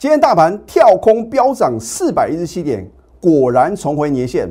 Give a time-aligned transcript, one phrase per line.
[0.00, 4.48] 今天大盘跳空飙涨四百一十七点，果然重回年线。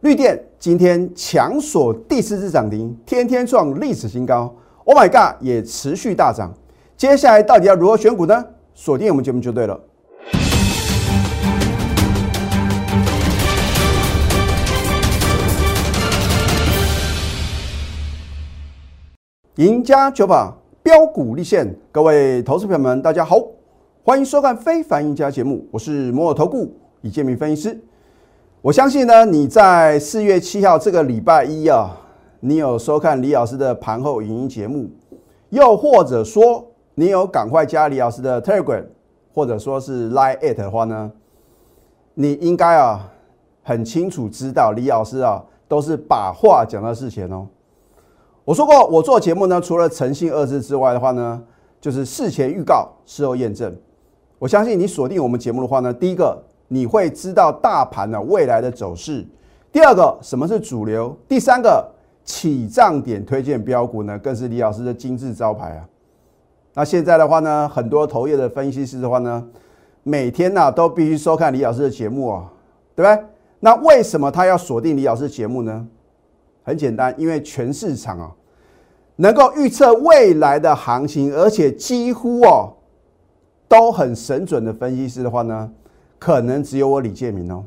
[0.00, 4.54] 绿电今天强锁第四次涨停，天天创历史新高。
[4.84, 6.52] Oh my god，也持续大涨。
[6.98, 8.44] 接下来到底要如何选股呢？
[8.74, 9.80] 锁定我们节目就对了。
[19.54, 23.40] 赢家九法标股立现，各位投资朋友们，大家好，
[24.08, 27.78] 欢迎收看《非凡赢家》节目，我是摩尔投顾李建明分析师。
[28.62, 31.94] 我相信呢，你在四月七号这个礼拜一啊，
[32.40, 34.88] 你有收看李老师的盘后影音节目，
[35.50, 38.86] 又或者说你有赶快加李老师的 Telegram，
[39.34, 41.12] 或者说是 Line at 的话呢，
[42.14, 43.12] 你应该啊
[43.62, 47.46] 很清楚知道李老师啊都是把话讲到事前哦。
[48.46, 51.42] 我说过，我做节目呢，除了诚信二字之外的话呢，
[51.78, 53.76] 就是事前预告，事后验证。
[54.38, 59.24] 我相信你锁定我们节目的话呢，第一个你会知道大盘的未来的走势；
[59.72, 61.84] 第二个什么是主流；第三个
[62.24, 65.88] 起涨点推荐标股呢，更是李老师的金字招牌啊。
[66.74, 69.44] 那现在的话呢，很多投业的分析师的话呢，
[70.04, 72.52] 每天呢都必须收看李老师的节目啊，
[72.94, 73.24] 对不对？
[73.60, 75.84] 那为什么他要锁定李老师的节目呢？
[76.62, 78.30] 很简单，因为全市场啊。
[79.20, 82.72] 能够预测未来的行情，而且几乎哦
[83.68, 85.70] 都很神准的分析师的话呢，
[86.18, 87.64] 可能只有我李建明哦。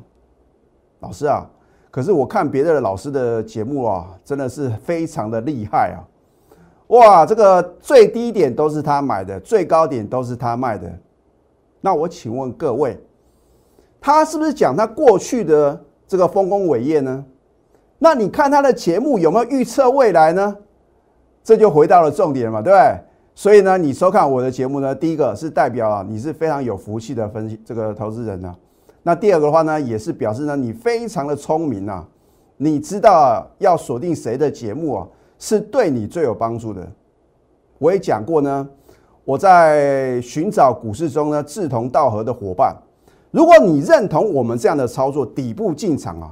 [1.00, 1.48] 老师啊，
[1.90, 6.02] 可是我看别的老师的节目啊，真的是非常的厉害啊！
[6.88, 10.92] 哇，这个最低点都是他买的，最高点都是他卖的。
[11.80, 13.00] 那我请问各位，
[14.00, 17.26] 他是不是讲他过去的这个丰功伟业呢？
[17.98, 20.58] 那你看他的节目有没有预测未来呢？
[21.44, 23.00] 这就回到了重点嘛，对不对？
[23.34, 28.54] 所以呢，你收看我的节目呢，第一个是代表啊，你是非常有福气的分析这个投资人呢。
[29.04, 32.06] 那第二个的话呢，也是表示呢，你非常的聪明啊，
[32.58, 35.08] 你知道要锁定谁的节目啊，
[35.40, 36.86] 是对你最有帮助的。
[37.80, 38.68] 我也讲过呢，
[39.24, 42.76] 我在寻找股市中呢志同道合的伙伴。
[43.32, 46.32] 如果你认同我们这样的操作，底部进场啊，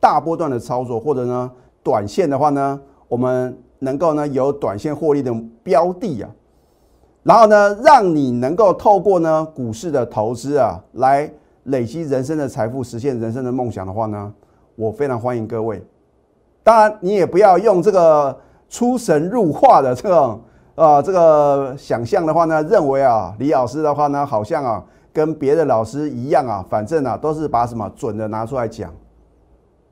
[0.00, 1.50] 大波段的操作，或者呢
[1.82, 3.58] 短线的话呢，我们。
[3.82, 6.30] 能够呢有短线获利的标的啊，
[7.24, 11.28] 然后呢让你能够透过呢股市的投资啊来
[11.64, 14.32] 累积人生的财富，实现人生的梦想的话呢，
[14.76, 15.84] 我非常欢迎各位。
[16.62, 18.38] 当然你也不要用这个
[18.68, 20.40] 出神入化的这种
[20.76, 28.94] 啊这个想象的话呢，认为啊李老师的话呢好像啊跟别的老师一样啊，反正啊都是把什么准的拿出来讲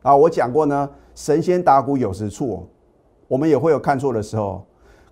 [0.02, 0.14] 啊。
[0.14, 2.64] 我讲过呢，神仙打鼓有时错。
[3.30, 4.60] 我们也会有看错的时候，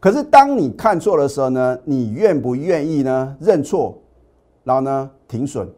[0.01, 3.97] 可是当你看错的时候呢，你愿不愿意呢认错，
[4.65, 5.69] 然后呢停损？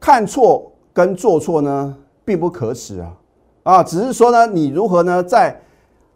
[0.00, 3.14] 看错跟做错呢并不可耻啊，
[3.62, 5.56] 啊，只是说呢你如何呢在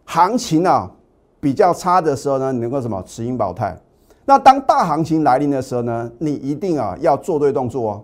[0.03, 0.91] 行情啊
[1.39, 3.79] 比较差的时候呢，你能够什么持盈保泰？
[4.25, 8.03] 那当大行情来临的时候呢，你一定啊要做对动作哦。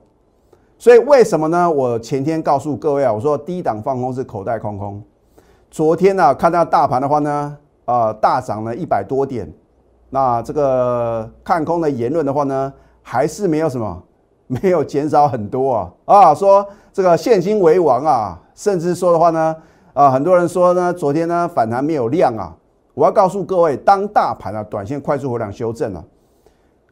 [0.78, 1.70] 所以为什么呢？
[1.70, 5.04] 我前天告诉各位啊，我说低档放空是口袋空空。
[5.78, 7.56] 昨天呢，看到大盘的话呢，
[7.86, 9.48] 啊，大涨了一百多点，
[10.10, 12.74] 那这个看空的言论的话呢，
[13.04, 14.02] 还是没有什么，
[14.48, 19.56] 没有减少很多啊啊，说这个现金为王啊，甚至说的话呢，
[19.94, 22.52] 啊，很多人说呢，昨天呢反弹没有量啊，
[22.96, 26.04] 我要告诉各位，当大盘啊短线快速回量修正了，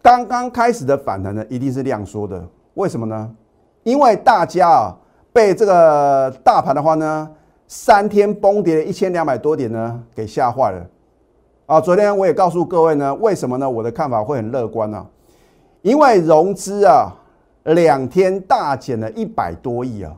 [0.04, 2.40] 刚刚开始的反弹呢，一定是量缩的，
[2.76, 3.32] 为什么呢？
[3.82, 4.96] 因为大家啊
[5.34, 7.28] 被这个大盘的话呢。
[7.76, 10.88] 三天崩跌了一千两百多点呢，给吓坏了
[11.66, 11.82] 啊！
[11.82, 13.70] 昨天我也告诉各位呢，为什么呢？
[13.70, 15.06] 我的看法会很乐观呢？
[15.82, 17.14] 因为融资啊，
[17.64, 20.16] 两天大减了一百多亿啊，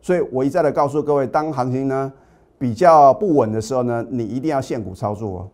[0.00, 2.10] 所以我一再的告诉各位，当行情呢
[2.56, 5.48] 比较不稳的时候呢，你一定要限股操作哦。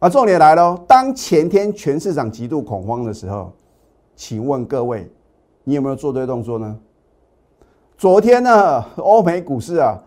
[0.00, 3.50] 啊，重点来了，当前天全市场极度恐慌的时候，
[4.14, 5.10] 请问各位，
[5.64, 6.78] 你有没有做对动作呢？
[7.96, 9.98] 昨天呢，欧美股市啊。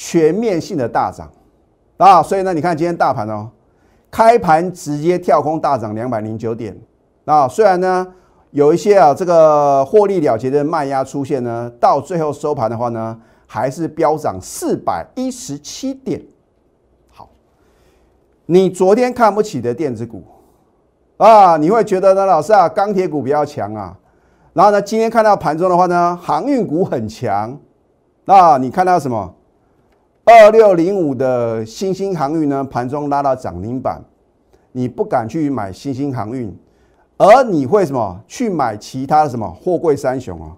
[0.00, 1.28] 全面性的大涨
[1.96, 3.50] 啊，所以呢，你看今天大盘哦，
[4.12, 6.78] 开盘直接跳空大涨两百零九点
[7.24, 7.48] 啊。
[7.48, 8.06] 虽然呢
[8.52, 16.22] 有一些啊这个获利了结的卖压出现呢，到最后收盘的话呢，还是飙涨四百一十七点。
[17.12, 17.28] 好，
[18.46, 20.22] 你昨天看不起的电子股
[21.16, 23.98] 啊，你会觉得呢，老师啊，钢铁股比较强啊。
[24.52, 27.58] 然后呢，今天看到盘中的话呢，航运股很强
[28.26, 29.34] 那你看到什么？
[30.30, 34.04] 二六零五的新兴航运呢，盘中拉到涨停板，
[34.72, 36.54] 你不敢去买新兴航运，
[37.16, 40.54] 而你会什么去买其他的什么货柜三雄啊？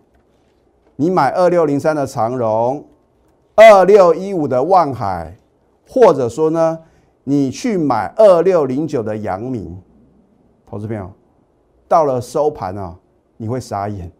[0.97, 2.85] 你买二六零三的长荣，
[3.55, 5.37] 二六一五的万海，
[5.89, 6.77] 或者说呢，
[7.23, 9.81] 你去买二六零九的阳明，
[10.67, 11.09] 投资朋友，
[11.87, 12.97] 到了收盘啊，
[13.37, 14.11] 你会傻眼。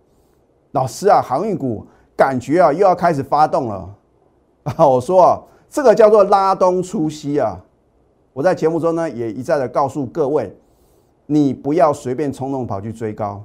[0.71, 1.85] 老师啊，航运股
[2.17, 3.97] 感觉啊又要开始发动了
[4.65, 4.87] 啊！
[4.87, 7.59] 我说啊，这个叫做拉东出西啊。
[8.33, 10.57] 我在节目中呢也一再的告诉各位，
[11.27, 13.43] 你不要随便冲动跑去追高，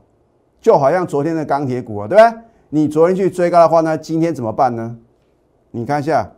[0.62, 2.40] 就好像昨天的钢铁股啊，对不对？
[2.70, 4.98] 你昨天去追高的话呢，今天怎么办呢？
[5.72, 6.32] 你看一下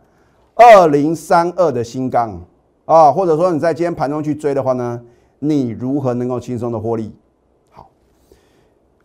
[0.54, 2.40] 二零三二的新钢
[2.84, 5.00] 啊，或者说你在今天盘中去追的话呢，
[5.40, 7.14] 你如何能够轻松的获利？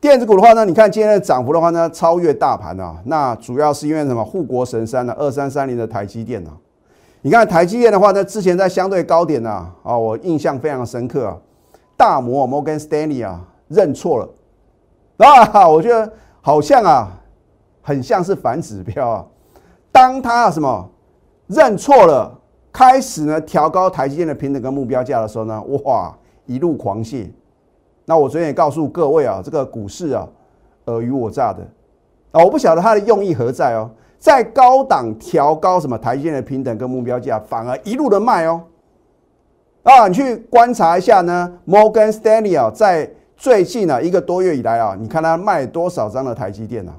[0.03, 4.21] 电子股的话呢，你看今天的涨幅的话呢，超越大盘啊，那主要是因为什么？
[4.21, 6.51] 护国神山的，二三三零的台积电啊。
[7.21, 11.37] 你看台积电的话呢，之前在相对高点呢，啊，我印象非常深刻啊。
[11.95, 13.39] 大摩摩根斯丹利啊
[13.69, 14.29] 认错了
[15.25, 16.11] 啊，我觉得
[16.41, 17.09] 好像啊，
[17.81, 19.25] 很像是反指标啊。
[19.89, 20.85] 当他什么
[21.47, 22.37] 认错了，
[22.73, 26.13] 开始呢调高台积电的平等跟目标价的时候呢，哇，
[26.45, 27.29] 一路狂泻。
[28.05, 30.27] 那我昨天也告诉各位啊，这个股市啊
[30.85, 31.63] 尔虞我诈的
[32.31, 33.89] 啊，我不晓得他的用意何在哦。
[34.17, 38.61] 在高档调高什么台阶的平等跟目标价，反而一路的卖哦。
[39.83, 46.95] 啊，你去观察一下呢，Morgan Stanley 啊，在最近呢一个多月以来啊，你看他卖多少张的台积电啊？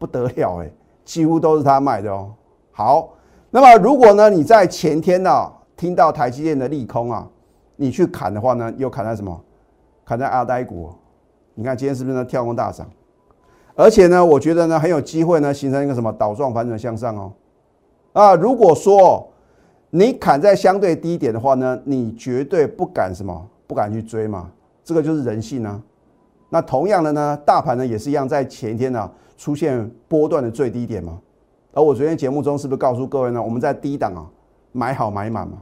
[0.00, 0.70] 不得了哎，
[1.04, 2.32] 几乎都是他卖的哦。
[2.72, 3.10] 好，
[3.50, 7.24] 那么如果呢你在前天呢听到台积电的利空啊，
[7.76, 9.40] 你去砍的话呢，又砍在什么？
[10.12, 10.90] 砍在阿呆股。
[11.54, 12.86] 你看今天是不是呢跳空大涨？
[13.74, 17.32] 而且呢，我觉得呢很有机会呢，形成一个什么倒状反转向上哦。
[18.12, 19.26] 啊，如果说
[19.88, 24.50] 你砍在相对低点的话呢，你绝对不敢什么，不敢去追嘛。
[24.84, 25.80] 这个就是人性啊。
[26.50, 31.18] 那同样的呢，大盘呢也是一样，在前一天呢出现波段的最低点嘛。
[31.72, 34.26] 而我昨天节目中是不是告诉各位呢，我们在低档啊
[34.72, 35.56] 买好买满嘛。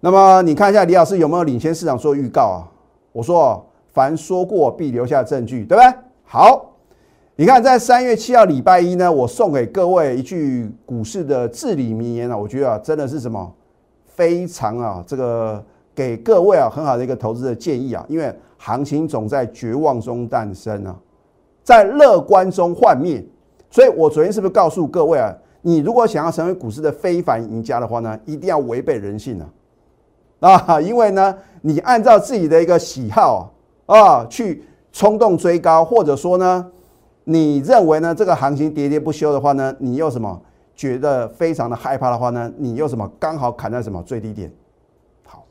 [0.00, 2.68] 那么你看一下李老师有没有领先市场做预告啊？
[3.12, 3.64] 我说。
[3.90, 5.92] 凡说过必留下证据，对不对？
[6.22, 6.72] 好，
[7.34, 13.52] 你看在三月七号礼拜一呢，我送给各位一句股市的至理名言啊，我觉得啊，真的是什么
[14.04, 15.64] 非常啊，这个
[15.96, 20.94] 给各位啊很好的一个投资的建议啊，因为行情总在绝望中诞生啊，
[21.64, 23.24] 在乐观中幻灭，
[23.68, 29.48] 所以我昨天是不是告诉各位啊，你如果想要成为股市的非凡赢家的话呢，一定要违背人性啊，
[30.40, 33.52] 啊，因为呢，你按照自己的一个喜好。
[33.88, 34.62] 啊，去
[34.92, 36.70] 冲动追高，或者说呢，
[37.24, 40.38] 你认为呢这个行情喋喋不休的话呢，你又什么
[40.76, 44.52] 觉得非常的害怕的话呢，你又什么刚好砍在什么最低点？
[45.24, 45.42] 好，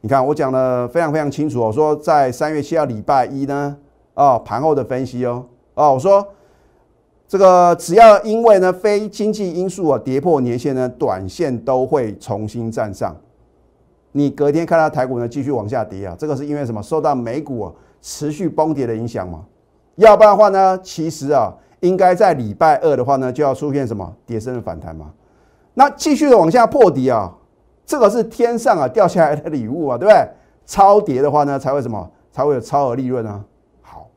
[0.00, 3.76] 你看我讲的非常非常清楚，我说在三月七号礼拜一呢，
[4.14, 6.26] 啊盘后的分析哦，啊我说
[7.28, 13.14] 这个只要因为呢非经济因素啊跌破年线呢，短线都会重新站上。
[14.12, 16.82] 你隔天看到台股呢继续往下跌啊，这个是因为什么？
[16.82, 17.72] 受到美股啊
[18.02, 19.44] 持续崩跌的影响嘛？
[19.96, 25.10] 要不然的话呢，其实啊，应该在礼拜二的话呢，就要出现什么跌升的反弹嘛？
[25.74, 27.32] 那继续的往下破底啊，
[27.86, 30.28] 这个是天上啊掉下来的礼物啊，对不对？
[30.66, 32.10] 超跌的话呢，才会什么？
[32.30, 33.42] 才会有超额利润啊。
[33.80, 34.08] 好，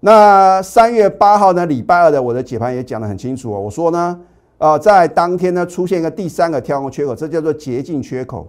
[0.00, 4.20] 那三月八号呢，礼拜二的我的解盘也讲得很清楚啊，我说呢。
[4.58, 8.48] 啊，在当天呢出现一个第三个跳空缺口，这叫做捷径缺口，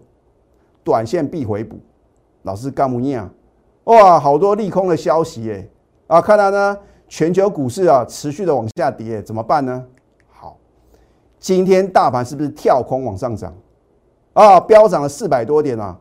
[0.84, 1.78] 短线必回补。
[2.44, 3.30] 老师干不念啊？
[3.86, 5.70] 哇，好多利空的消息耶！
[6.08, 6.78] 啊，看到呢，
[7.10, 9.84] 全球股市啊持续的往下跌，怎么办呢？
[10.30, 10.58] 好，
[11.40, 13.54] 今天大盘是不是跳空往上涨？
[14.32, 15.98] 啊，飙涨了四百多点啊！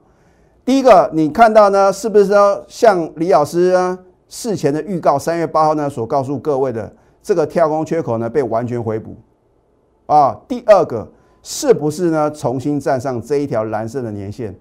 [0.64, 3.98] 第一个，你看到呢，是不是说像李老师呢
[4.28, 9.16] 事前的预告，三月八号呢所告诉各位的这个跳空缺口呢被完全回补？
[10.06, 11.08] 啊，第二个
[11.42, 12.30] 是不是呢？
[12.30, 14.54] 重新站上这一条蓝色的年线？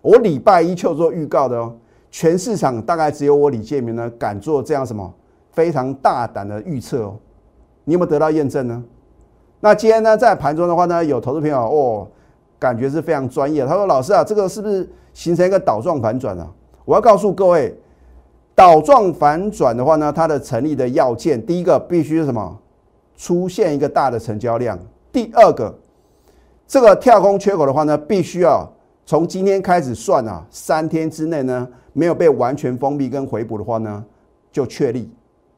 [0.00, 1.74] 我礼拜一就做预告的哦。
[2.10, 5.14] 全市场大概只有我李建明呢敢做这样什么
[5.50, 7.16] 非常大胆的预测哦。
[7.84, 8.84] 你有没有得到验证呢？
[9.60, 12.06] 那今天呢，在盘中的话呢，有投资朋友哦，
[12.58, 13.64] 感觉是非常专业。
[13.64, 16.46] 他说：“老师啊，这个是不是形成一个倒状反转啊？”
[16.84, 17.76] 我要告诉各位，
[18.54, 22.58] 倒状反转的话呢，它的成立的要件，第一个必须是什么？
[23.22, 24.76] 出现一个大的成交量。
[25.12, 25.72] 第二个，
[26.66, 28.68] 这个跳空缺口的话呢，必须要
[29.06, 34.04] 从今天开始算啊，三天之内呢没有被完全封闭跟回补的话呢，
[34.50, 35.08] 就确立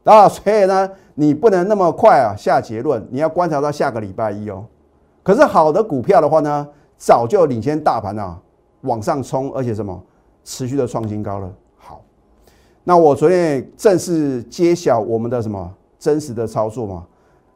[0.05, 0.29] 啊。
[0.29, 4.67] 所以呢，你不能那么快啊下结论，你要观察到下个礼拜一哦。
[5.23, 6.69] 可是好的股票的话呢，
[6.99, 8.39] 早就领先大盘啊，
[8.83, 9.99] 往上冲，而且什么
[10.45, 11.51] 持续的创新高了。
[11.79, 12.03] 好，
[12.85, 17.07] 那我昨天正式揭晓我们的什么真实的操作嘛？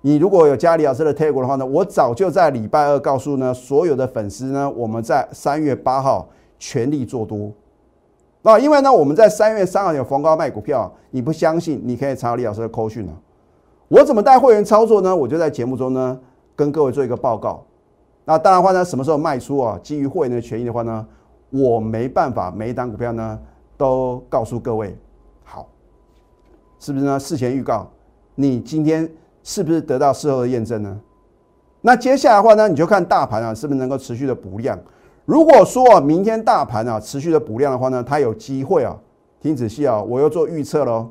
[0.01, 6.29] 你如果有加李老师的 t a g 的话呢，我早就在礼拜二告诉呢所有的粉丝呢，我们在三月八号
[6.59, 7.53] 全力做多。
[8.43, 13.13] 那因为呢，我们在三月三号有逢高卖股票，你不相信，你可以查李老师的扣讯啊。
[13.89, 15.15] 我怎么带会员操作呢？
[15.15, 16.19] 我就在节目中呢
[16.55, 17.65] 跟各位做一个报告。
[18.25, 19.79] 那当然话呢，什么时候卖出啊？
[19.83, 21.05] 基于会员的权益的话呢，
[21.51, 23.39] 我没办法每一单股票呢
[23.77, 24.97] 都告诉各位。
[25.43, 25.67] 好，
[26.79, 27.19] 是不是呢？
[27.19, 27.91] 事前预告，
[28.37, 29.11] 你今天
[29.49, 31.01] 是不是得到事后的验证呢？
[31.81, 34.79] 那接下来的话呢，你就看大盘啊，是不是能够持续的补量？
[35.25, 38.95] 如果说啊明天大盘啊持续的补量的话呢，它有机会啊，
[39.41, 41.09] 听仔细啊，我又做预测喽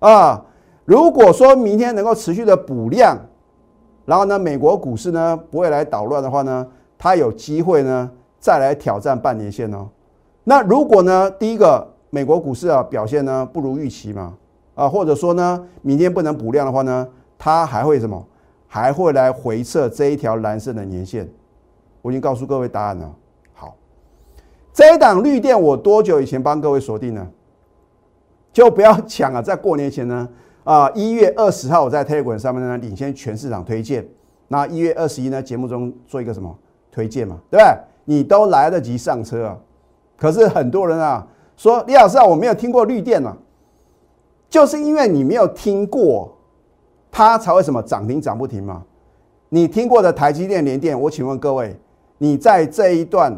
[0.00, 0.44] 啊。
[0.84, 3.16] 如果说明天能够持续的补量，
[4.06, 6.66] 然后呢，美国股市呢不会来捣乱的话呢，
[6.98, 9.86] 它有机会呢再来挑战半年线哦。
[10.42, 14.34] 那如果呢，第一个美国股市啊表现呢不如预期嘛，
[14.74, 17.06] 啊，或者说呢明天不能补量的话呢，
[17.44, 18.24] 它还会什么？
[18.68, 21.28] 还会来回测这一条蓝色的年线。
[22.00, 23.12] 我已经告诉各位答案了。
[23.52, 23.74] 好，
[24.72, 27.26] 这一档绿电我多久以前帮各位锁定呢？
[28.52, 30.28] 就不要抢啊，在过年前呢。
[30.62, 34.06] 啊，一月二十号我在 Telegram 上面呢领先全市场推荐。
[34.46, 36.56] 那一月二十一呢节目中做一个什么
[36.92, 37.76] 推荐嘛，对不对？
[38.04, 39.58] 你都来得及上车啊。
[40.16, 43.36] 可是很多人啊说李老师啊，我没有听过绿电啊，
[44.48, 46.38] 就是因为你没有听过，
[47.12, 48.82] 它才会什么涨停涨不停嘛。
[49.50, 51.78] 你听过的台积电、联电，我请问各位，
[52.18, 53.30] 你在这一段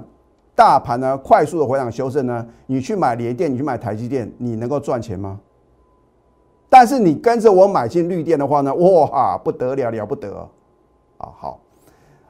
[0.54, 5.40] 大盘呢快速的回档修正呢，你去买联电，你去买台积电，你能够赚钱吗？
[6.70, 10.48] 但是你跟着我买进绿电的话呢，哇，不得了，了不得
[11.18, 11.28] 啊！
[11.36, 11.60] 好，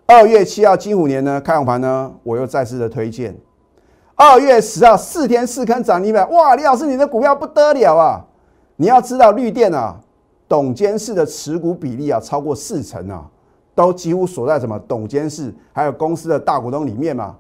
[0.07, 3.37] 二月七号金虎年呢，开盘呢，我又再次的推荐。
[4.15, 8.25] 二月十号四天四坑涨停板，哇，李老师你的股票不得了啊！
[8.77, 10.01] 你要知道绿电啊，
[10.49, 13.29] 董监事的持股比例啊超过四成啊，
[13.75, 17.37] 都几乎锁在什么董监事还有公司的大股东里面嘛。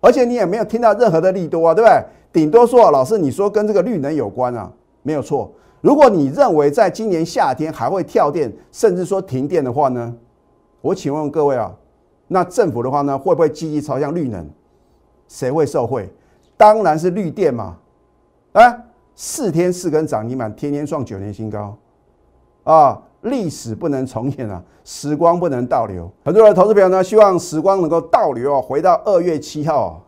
[0.00, 2.04] 而且你也没有听到任何的利多啊，对不对？
[2.32, 4.70] 顶多说老师你说跟这个绿能有关啊，
[5.02, 5.52] 没有错。
[5.80, 10.14] 如果你认为在今年夏天还会跳电，甚至说停电的话呢？
[10.80, 11.74] 我请问各位啊，
[12.28, 14.48] 那政府的话呢，会不会积极朝向绿能？
[15.28, 16.08] 谁会受惠？
[16.56, 17.76] 当然是绿电嘛！
[18.52, 18.84] 哎，
[19.14, 21.76] 四天四根涨停板，天天创九年新高
[22.72, 23.00] 啊！
[23.22, 26.08] 历史不能重演啊，时光不能倒流。
[26.24, 30.00] 很多的投资朋友呢，希望时光能够倒流啊，回到二月七号。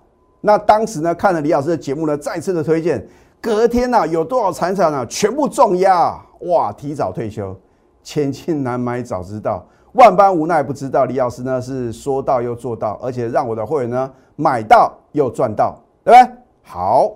[0.43, 3.05] 那当时呢，看了李老师的节目呢，再次的推荐。
[3.41, 6.71] 隔天呐，有多少财产啊，全部重压哇！
[6.73, 7.57] 提早退休，
[8.03, 11.07] 千金难买早知道，万般无奈不知道。
[11.07, 16.37] 李老师呢是说到又做到，而且让我的会员呢买到又赚到，对不对？
[16.63, 17.11] 好，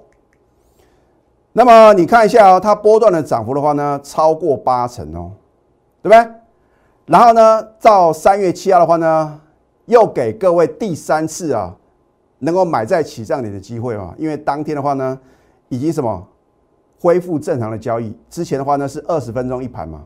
[1.55, 5.33] 那么你看一下哦，它波段的涨幅的话呢，超过八成哦，
[6.03, 6.33] 对不对？
[7.07, 9.41] 然后呢，到三月七号的话呢，
[9.87, 11.75] 又给各位第三次啊，
[12.41, 15.19] 能够买在起涨点的机会嘛，因为当天的话呢。
[15.71, 16.25] 以及什么
[17.01, 18.15] 恢复正常的交易？
[18.31, 20.05] 之前的话呢是二十分钟一盘嘛，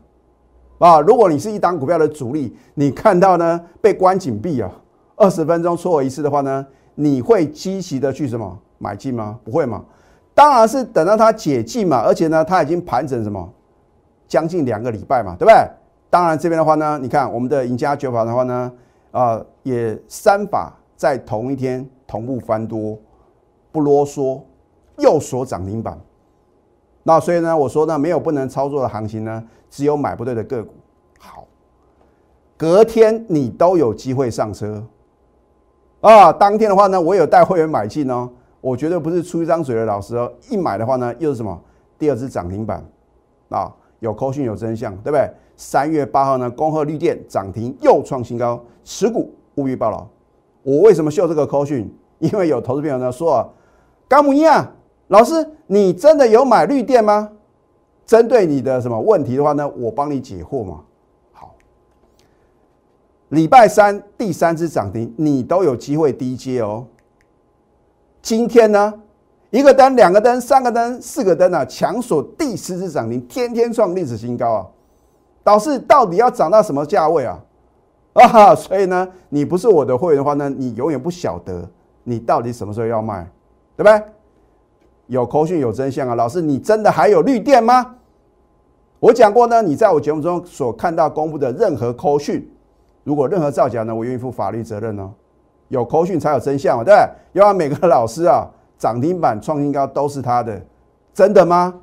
[0.79, 4.71] 啊，如果你是一档股票的主力，你看到呢被关紧闭啊，
[5.17, 6.65] 二十分钟错过一次的话呢，
[6.95, 9.37] 你会积极的去什么买进吗？
[9.43, 9.83] 不会嘛？
[10.33, 13.51] 当然是等到它解禁嘛，而且呢它已经盘整什么
[14.27, 15.55] 将近两个礼拜嘛，对不对？
[16.09, 18.71] 当然这边的话呢，你看我们的赢家九法的话呢，
[19.11, 22.97] 啊也三法在同一天同步翻多，
[23.71, 24.41] 不啰嗦。
[25.01, 25.97] 又锁涨停板，
[27.03, 30.73] 那所以呢，我说呢，没有不能操作的行情呢，只有买不对的个股。
[31.17, 31.47] 好，
[32.57, 34.83] 隔天你都有机会上车
[36.01, 36.33] 啊！
[36.33, 38.29] 当天的话呢，我有带会员买进哦，
[38.61, 40.31] 我绝对不是出一张嘴的老师哦。
[40.49, 41.59] 一买的话呢，又是什么？
[41.97, 42.83] 第二只涨停板
[43.49, 43.73] 啊！
[43.99, 45.29] 有扣讯有真相，对不对？
[45.57, 50.07] 三月八号呢，恭贺绿电涨停又创新高，持股务必报牢。
[50.63, 51.93] 我为什么秀这个扣讯？
[52.19, 53.49] 因为有投资朋友呢说啊，
[54.07, 54.73] 高木一啊。
[55.07, 57.31] 老师，你真的有买绿电吗？
[58.05, 60.81] 针对你的什么问题的话呢，我帮你解惑嘛。
[61.33, 61.55] 好，
[63.29, 66.85] 礼拜三第三只涨停，你都有机会低接哦。
[68.21, 68.93] 今天呢，
[69.49, 74.67] 一个灯、两个灯、三个灯、四个灯啊，强锁第十只涨停，天天创历史新高啊！
[75.43, 77.39] 导师到底要涨到什么价位啊？
[78.13, 81.67] 啊哈，所以呢，你不是我的会员的话呢，你永远不晓得
[82.03, 83.23] 你到底什么时候要卖，
[83.77, 84.01] 对不对？
[85.07, 86.13] 有口讯有真相啊！
[86.15, 87.95] 老师，你真的还有绿电吗？
[88.99, 92.51] 我讲过呢，你在我节目中所看到公布的任何口讯，
[93.03, 95.11] 如果任何造假呢，我愿意负法律责任哦。
[95.69, 97.39] 有口讯才有真相嘛，对不对？
[97.39, 98.45] 要让每个老师啊
[98.77, 100.61] 涨停板创新高都是他的，
[101.13, 101.73] 真的吗？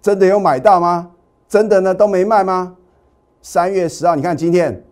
[0.00, 1.10] 真的有买到吗？
[1.48, 2.76] 真的呢都没卖吗？
[3.42, 4.82] 三月十号，你看今天，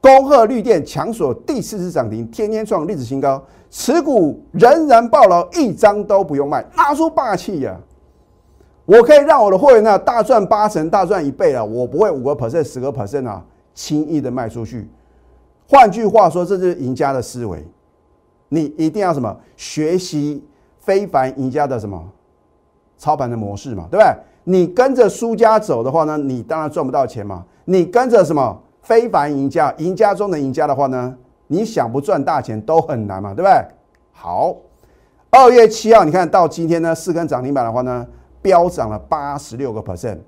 [0.00, 7.76] 恭贺绿电强锁第四次涨停，天天创历史新高，持股仍然爆牢，一张都不用卖，拿出霸气呀！
[8.84, 11.64] 我可以让我的会员呢大赚八成，大赚一倍啊！
[11.64, 14.86] 我不会五个 percent、十个 percent 啊，轻易的卖出去。
[15.66, 17.66] 换句话说，这就是赢家的思维。
[18.54, 20.44] 你一定要什么学习
[20.78, 22.00] 非凡赢家的什么
[22.96, 24.14] 操盘的模式嘛，对不对？
[24.44, 27.44] 你跟着输家走的话呢，你当然赚不到钱嘛。
[27.64, 31.16] 你跟着什么非凡赢家、赢家中的赢家的话呢，
[31.48, 33.66] 你想不赚大钱都很难嘛，对不对？
[34.12, 34.54] 好，
[35.30, 38.06] 二月七号，你看到今天呢，四根涨停板的话呢，
[38.42, 40.18] 飙涨了八十六个 percent。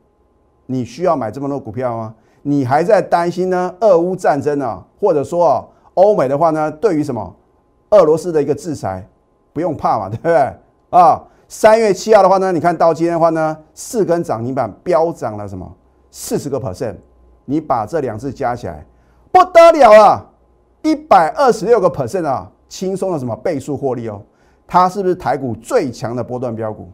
[0.67, 2.15] 你需要买这么多股票吗？
[2.43, 3.75] 你还在担心呢？
[3.81, 5.65] 俄乌战争啊，或者说啊，
[5.95, 7.37] 欧美的话呢，对于什么
[7.91, 9.07] 俄罗斯的一个制裁，
[9.53, 10.53] 不用怕嘛， 对不对？
[10.91, 15.71] 啊，三月七号的话呢，你看到今天的话呢，四根涨停板飙涨了什么
[16.11, 16.97] 四十个 percent，
[17.45, 18.87] 你把这两次加起来，
[19.31, 20.27] 不得了啊，
[20.83, 24.23] 一百二十六个 percent 啊，轻松的什么倍数获利哦，
[24.67, 26.89] 它是不是台股最强的波段标股？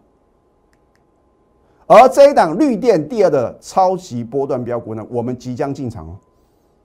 [1.87, 6.17] 而这一档绿电第二的超级波段标股呢，我们即将进场哦。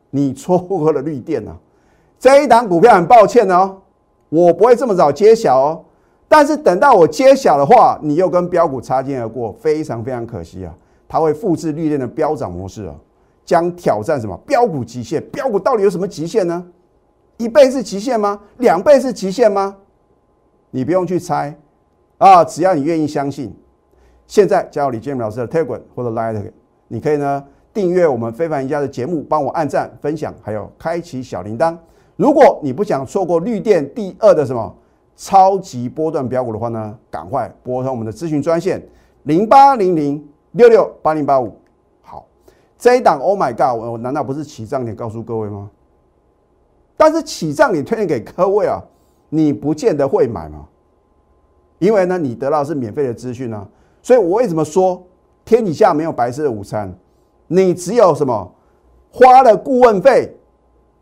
[0.10, 1.56] 你错过了绿电啊，
[2.20, 3.78] 这一档股票很抱歉哦，
[4.30, 5.84] 我不会这么早揭晓哦。
[6.28, 10.76] 但是等到我揭晓的话，你又跟标股擦肩而过，非常非常可惜啊。
[11.08, 12.96] 它会复制绿电的飙涨模式啊，
[13.46, 15.24] 将挑战什么标股极限？
[15.32, 16.66] 标股到底有什么极限呢？
[17.38, 18.42] 一倍是极限吗？
[18.58, 19.78] 两倍是极限吗？
[20.72, 21.58] 你不用去猜
[22.18, 23.56] 啊，只要你愿意相信。
[24.26, 26.52] 现在加入李建明老师的 Telegram 或者 Line，
[26.90, 27.42] 你可以呢
[27.74, 31.78] 订阅我们非凡赢家的节目，帮我按赞、分享，还有开启小铃铛。
[32.18, 34.76] 如果你不想错过绿电第二的什么
[35.16, 38.86] 超级波段标股的话呢，赶快拨通我们的咨询专线
[39.24, 41.56] 零八零零六六八零八五。
[42.02, 42.28] 好，
[42.78, 45.70] 这一档 Oh my God，我难道不是起涨点告诉各位吗？
[46.98, 48.84] 但是起涨点推荐给各位啊，
[49.30, 50.68] 你不见得会买嘛，
[51.78, 53.68] 因为呢，你得到是免费的资讯呢。
[54.02, 55.04] 所以，我为什么说
[55.46, 56.92] 天底下没有白色的午餐？
[57.48, 58.52] 你只有什么
[59.12, 60.36] 花了顾问费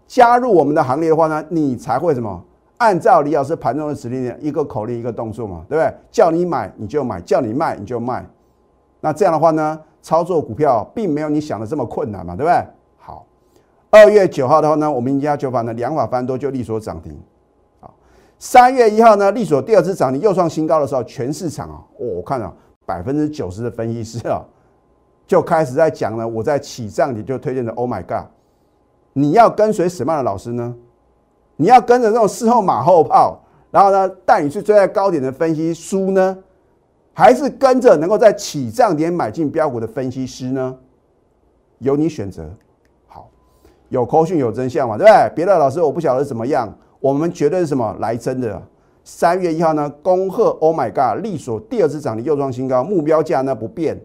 [0.07, 2.43] 加入我们的行列的话呢，你才会什么
[2.77, 5.93] 按照李老师盘中的指令，一个口令一个动作嘛，对不对？
[6.11, 8.25] 叫你买你就买，叫你卖你就卖。
[8.99, 12.65] 那这样的话呢，操作股票并没有你想的这么困难嘛，对不对？
[12.97, 13.25] 好，
[13.89, 17.17] 二月九号的话呢，我们赢家九法呢两法翻多就利索涨停。
[17.79, 17.93] 好，
[18.39, 22.53] 三月一号呢，利索第二次涨停又创新高的时候，全市场啊，我看啊。
[22.87, 24.45] 百分之九十的分析师啊，
[25.25, 26.27] 就开始在讲了。
[26.27, 28.27] 我在起涨你就推荐的 Oh my God！
[29.17, 30.75] 你要跟随什么样的老师呢？
[31.56, 33.39] 你要跟着这种事后马后炮，
[33.71, 36.38] 然后呢带你去追在高点的分析书呢，
[37.13, 40.75] 还是跟着能够在起涨点买进标股的分析师呢？
[41.80, 42.43] 由你选择。
[43.08, 43.30] 好，
[43.88, 45.32] 有口讯有真相嘛，对不对？
[45.34, 48.62] 别的老师我不晓得怎么样，我们绝对是什么来真的。
[49.06, 53.97] 三月一号呢，恭贺 Oh my God，利索第二次涨停又创新高，目标价呢不变，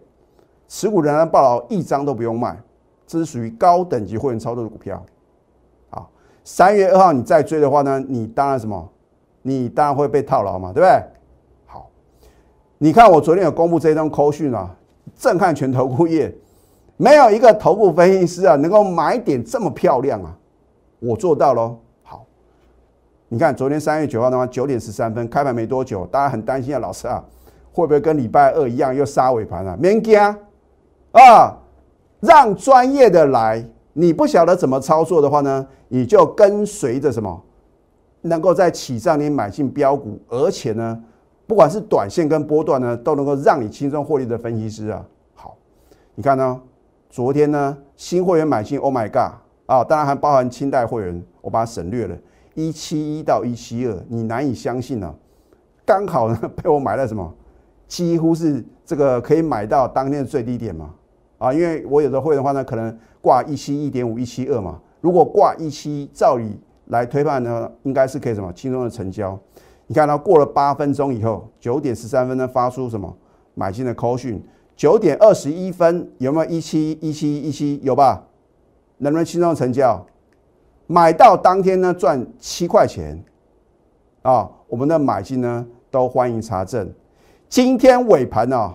[0.69, 2.57] 持股仍然爆牢，一张都不用卖，
[3.11, 5.03] 这是属于高等级会员操作的股票。
[5.89, 6.09] 好，
[6.45, 8.89] 三月二号你再追的话呢，你当然什么？
[9.41, 11.03] 你当然会被套牢嘛，对不对？
[11.65, 11.89] 好，
[12.77, 14.73] 你看我昨天有公布这张扣讯啊，
[15.13, 16.33] 震撼全投顾业，
[16.95, 20.33] 没有一个头部分析师啊能够买点这么漂亮啊，
[20.99, 21.79] 我做到喽。
[22.03, 22.25] 好
[23.27, 27.21] 你看，昨天三月九号的话，九点十三分开盘没多久，大家很担心啊，老师啊，
[27.73, 29.75] 会不会跟礼拜二一样又杀尾盘啊？
[29.77, 31.57] 免惊啊，
[32.21, 33.63] 让专业的来。
[33.93, 37.43] 你不晓得怎么操作的话呢，你就跟随着什么，
[38.21, 41.03] 能够在起涨点买进标股，而且呢，
[41.45, 45.05] 不管是短线跟波段呢，都能够让你轻松获利的分析师啊。
[45.33, 45.57] 好，
[46.15, 46.61] 你看呢，
[47.09, 49.33] 昨天呢，新会员买进，Oh my God
[49.65, 52.15] 啊，当然还包含清代会员，我把它省略了。
[52.53, 55.13] 一七一到一七二，你难以相信呢，
[55.85, 57.33] 刚好呢 被我买了什么？
[57.89, 60.91] 几乎是这个可以买到当天的最低点嘛？
[61.41, 64.79] 啊，因为我有的会的话呢，可能挂一七一点五、一七二嘛。
[65.01, 69.37] 如果挂一七，照理来推判呢，应该是可以什么轻松的成交。
[69.87, 73.11] 你看到过了八分钟以后，九点十三分呢发出什么
[73.55, 74.39] 买进的 call 讯？
[74.75, 77.79] 九点二十一分有没有一七一七一七？
[77.81, 78.23] 有吧？
[78.99, 80.05] 能不能轻松成交？
[80.85, 83.19] 买到当天呢赚七块钱，
[84.21, 86.87] 啊，我们的买进呢都欢迎查证。
[87.49, 88.71] 今天尾盘呢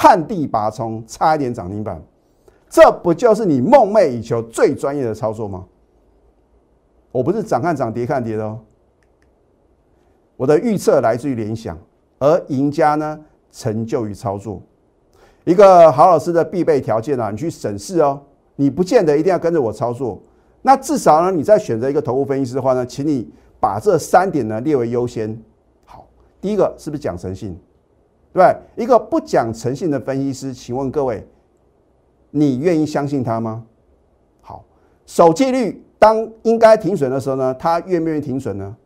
[0.00, 2.00] 旱地拔葱，差一点涨停板，
[2.70, 5.64] 这不就是你梦寐以求最专业的操作吗？
[7.10, 8.60] 我不是涨看涨跌看跌的哦，
[10.36, 11.76] 我的预测来自于联想，
[12.20, 13.18] 而赢家呢
[13.50, 14.62] 成就于操作。
[15.42, 18.22] 一个好老师的必备条件啊，你去审视哦，
[18.54, 20.22] 你不见得一定要跟着我操作。
[20.62, 25.36] 那至少呢，你在选择一个投顾分析师的话呢，请你把这三点呢列为优先。
[25.84, 26.06] 好，
[26.40, 27.58] 第一个是不是讲诚信？
[28.32, 28.56] 对？
[28.76, 31.26] 一个不讲诚信的分析师，请问各位，
[32.30, 33.64] 你愿意相信他吗？
[34.40, 34.64] 好，
[35.06, 38.76] 守纪律，当应该停损的时候呢，他愿不愿意停损呢？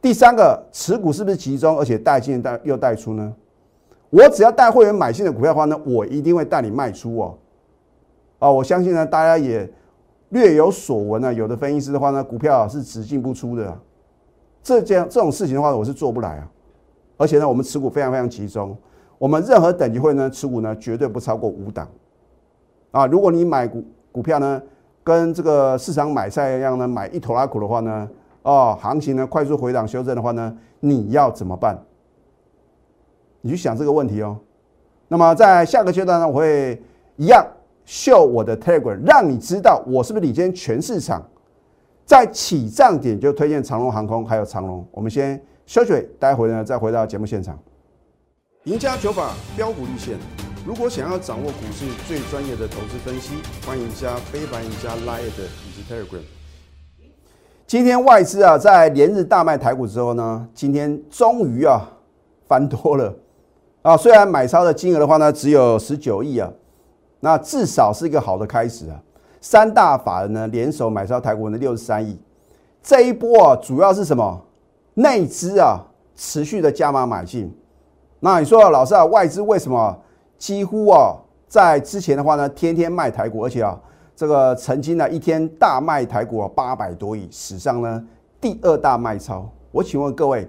[0.00, 3.34] 第三个，持股是不是集中，而且带进带又带出呢？
[4.10, 7.38] 我只要带会员买新的股票的话呢，我一定会带你卖出哦。
[8.38, 9.70] 啊，我相信呢，大家也。
[10.30, 13.74] 略有所闻啊，有的分析师的话呢，股票是只进不出的，
[14.62, 16.46] 这这样这种事情的话，我是做不来啊。
[17.18, 18.74] 而且呢，我们持股非常非常集中，
[19.18, 21.86] 我们任何等级会呢持股呢绝对不超过五档
[22.90, 23.06] 啊。
[23.06, 24.62] 如果你买股股票呢，
[25.04, 28.08] 跟这个市场买菜一样呢，买一头拉股的话呢，
[28.42, 31.78] 哦，行情呢快速回档修正的话呢，你要怎么办？
[33.42, 34.38] 你去想这个问题哦。
[35.08, 36.82] 那么在下个阶段呢，我会
[37.16, 37.46] 一样。
[37.84, 41.26] 秀我的 Telegram，让你知道我是不是领先全市场。
[42.04, 44.86] 在起涨点就推荐长龙航空，还有长龙。
[44.90, 47.58] 我们先休息，待会呢再回到节目现场。
[48.64, 50.16] 赢家九法标股立线，
[50.66, 53.34] 如果想要掌握股市最专业的投资分析，
[53.66, 56.22] 欢迎加非凡、赢家 Line 以及 Telegram。
[57.66, 61.86] 今天外资啊在连日大卖台股之后呢，今天终于啊
[62.46, 63.14] 翻多了
[63.82, 66.50] 啊，虽然买超的金额的话呢只有十九亿啊。
[67.20, 69.02] 那至少是一个好的开始啊！
[69.42, 72.18] 三大法人呢联手买超台股的六十三亿，
[72.82, 74.46] 这一波啊主要是什么？
[74.98, 75.78] 内资啊
[76.16, 77.56] 持续的加码买进。
[78.18, 79.96] 那你说老师啊，外资为什么
[80.36, 81.14] 几乎啊
[81.46, 83.78] 在之前的话呢，天天卖台股，而且啊
[84.16, 88.04] 这个曾经呢一天大卖台股八百多亿，史上呢
[88.40, 89.48] 第二大卖超。
[89.70, 90.48] 我请问各位，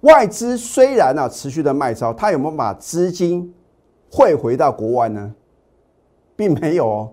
[0.00, 3.54] 外资虽然呢持续的卖超，它有没有把资金
[4.10, 5.32] 汇回到国外呢？
[6.34, 7.12] 并没有哦，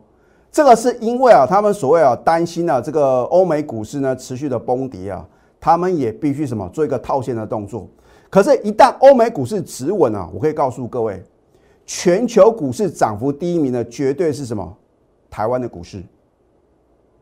[0.51, 5.23] 这个是因为啊，他们所谓啊担心啊，这个欧美股市呢持续的崩跌啊，
[5.65, 7.89] 他们也必须什么做一个套现的动作。
[8.29, 11.23] 可是，一旦欧美股市止稳啊，我可以告诉各位，
[11.87, 14.77] 全球股市涨幅第一名的绝对是什么？
[15.27, 16.03] 台湾的股市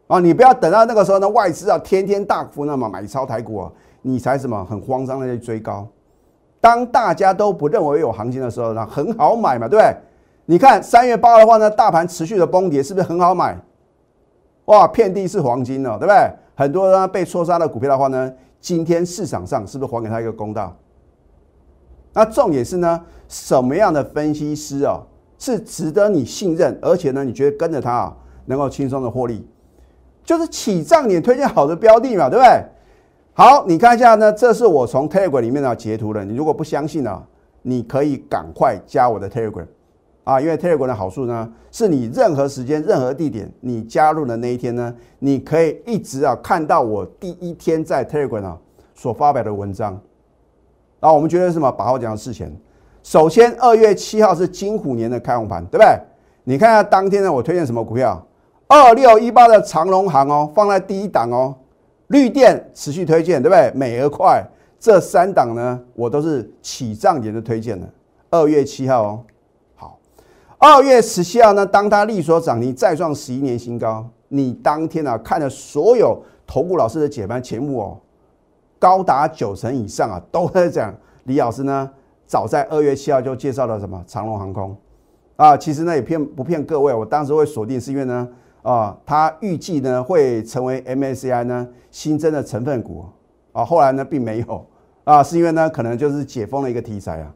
[0.08, 0.20] 啊！
[0.20, 5.88] 你不要等到那个时候呢，外资啊天天大幅那么买超台股啊，你才什么很慌张的去追高。
[6.60, 9.96] 当大家都不认为有行情的时候呢，很好买嘛，对不对？
[10.48, 13.58] 你看三月八的话呢，大盘持续的崩跌，是不是很好买？
[14.66, 16.16] 哇，遍地是黄金了，对不对？
[16.56, 20.76] 很多人被错杀的股票的话呢，今天市场上是不是还给他一个公道？
[22.14, 25.02] 那重点是呢，什么样的分析师啊，
[25.38, 29.46] 是值得你信任，而且呢，你觉得跟着他啊，能够轻松的获利？
[30.24, 32.64] 就是起涨点推荐好的标的嘛，对不对？
[33.34, 36.24] 好，你看一下呢，这是我从 Telegram 里面呢截图的。
[36.24, 37.22] 你如果不相信呢，
[37.64, 39.66] 你可以赶快加我的 Telegram。
[40.24, 48.58] 啊，因为 Telegram 的好处呢，是你任何时间、任何地点，你加入的那一天呢，你可以一直啊看到我第一天在 Telegram 啊
[48.96, 50.00] 所发表的文章。
[51.02, 51.70] 然啊，我们觉得什么？
[51.70, 52.50] 把握讲的事情。
[53.04, 55.88] 首先，二月七号是金虎年的开红盘，对不对？
[56.46, 58.26] 你看下当天呢，我推荐什么股票？
[58.68, 61.54] 二六一八的长隆行哦，放在第一档哦。
[62.08, 63.72] 绿电持续推荐，对不对？
[63.76, 64.42] 美而快
[64.80, 67.86] 这三档呢，我都是起涨点的推荐的。
[68.30, 69.24] 二月七号哦。
[70.66, 77.98] 二月十七号呢，当它力所涨停再创十一年新高，你当天啊看了所有投顾老师的解盘节目哦，
[78.80, 80.96] 高达九成以上啊都在讲
[81.26, 81.92] 李老师呢，
[82.26, 84.74] 早在二月七号就介绍了什么长龙航空
[85.36, 88.26] 啊，其实呢也骗不骗各位，我当时会锁定是因为呢
[88.62, 93.04] 啊，它预计呢会成为 MSCI 呢新增的成分股
[93.52, 94.66] 啊，后来呢并没有
[95.04, 97.34] 啊，是因为呢可能就是解封的一个题材啊。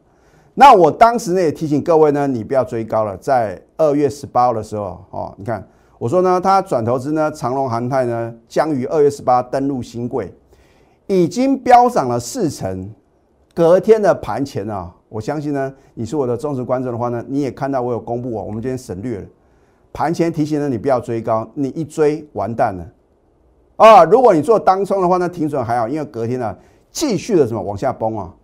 [0.60, 3.16] 那我当时呢也提醒各位呢，你不要追高了。
[3.18, 5.64] 在二月十八号的时候，哦，你看
[6.00, 10.34] 我说呢，它转投资呢，长隆航泰呢将于二月十八登陆新贵，
[11.06, 12.92] 已经飙涨了四成。
[13.54, 19.24] 隔天的盘前啊，我相信呢，你是我的忠实观众的话呢，你也看到我有公布啊，我们今天省略了
[19.92, 22.84] 盘前提醒呢，你不要追高，你一追完蛋了
[23.76, 24.02] 啊！
[24.02, 26.56] 如果你做当冲的话呢，停损还好，因为隔天呢
[26.90, 28.34] 继续的什么往下崩啊。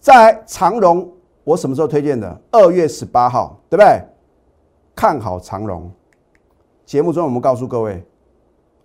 [0.00, 1.06] 在长荣，
[1.44, 2.40] 我什么时候推荐的？
[2.50, 4.02] 二月十八号，对不对？
[4.96, 5.90] 看好长荣。
[6.86, 8.02] 节目中我们告诉各位，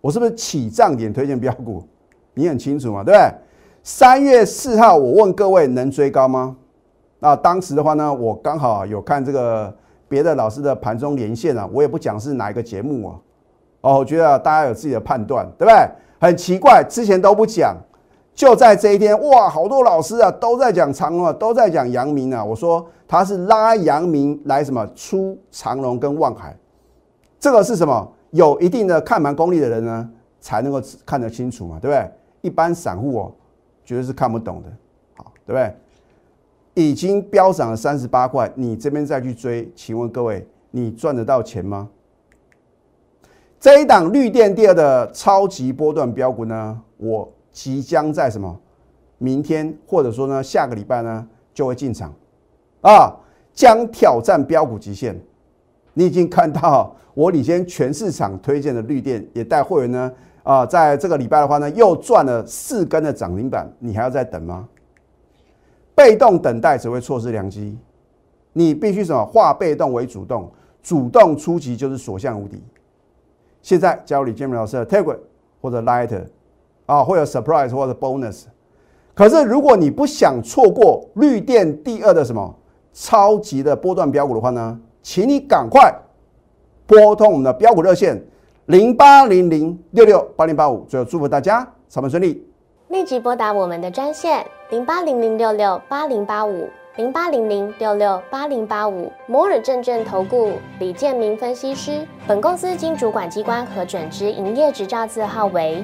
[0.01, 1.81] 我是不是起涨点推荐标股？
[2.33, 3.33] 你很清楚嘛，对不对？
[3.81, 6.57] 三月四号，我问各位能追高吗？
[7.19, 9.73] 那当时的话呢，我刚好有看这个
[10.09, 13.15] 别的老师的盘中连线啊，我也不讲是哪一个节目啊。
[13.81, 15.89] 哦，我觉得大家有自己的判断，对不对？
[16.19, 17.77] 很奇怪，之前都不讲。
[18.35, 22.43] 就在这一天，哇，好多老师啊都在讲长龙啊，都在讲阳明啊。
[22.43, 26.55] 我说他是拉阳明来什么出长龙跟望海，
[27.39, 28.11] 这个是什么？
[28.31, 30.09] 有一定的看盘功力的人呢，
[30.41, 32.11] 才能够看得清楚嘛，对不对？
[32.41, 33.31] 一般散户哦，
[33.85, 34.69] 绝对是看不懂的，
[35.15, 35.73] 好，对不对？
[36.73, 41.87] 已经飙涨了三十八块，你这边再去追，请问各位，你赚得到钱吗？
[43.61, 48.59] 这一档绿电第二的超级波段标股呢，我即将在什么
[49.17, 52.13] 明天或者说呢下个礼拜呢就会进场
[52.81, 53.15] 啊，
[53.53, 55.17] 将挑战标股极限。
[55.93, 60.11] 你已经看到 我领先全市场推荐的绿电，也带会员呢
[60.43, 64.67] 啊，在这个礼拜的话呢，又赚了四根的涨停板，你还要再等吗？
[65.95, 67.77] 被动等待只会错失良机，
[68.51, 70.51] 你必须什么化被动为主动，
[70.83, 72.61] 主动出击就是所向无敌。
[73.61, 75.17] 现在教李建明老师的 Telegram
[75.61, 76.21] 或者 Light
[76.85, 78.43] 啊，会有 Surprise 或者 Bonus。
[79.13, 82.53] 可是如果你不想错过绿电第二的什么
[82.93, 85.93] 超级的波段标股的话呢，请你赶快
[86.85, 88.21] 拨通我们的标股热线
[88.65, 90.85] 零八零零六六八零八五。
[90.87, 92.45] 最后祝福大家上班顺利。
[92.89, 102.05] 立即拨打我们的专线零八零零六六八零八五零八零零六六八零八五摩尔证券投顾李建明分析师。
[102.27, 105.83] 本公司经主管机关核准之营业执照字号为